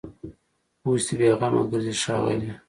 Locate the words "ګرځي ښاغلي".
1.71-2.49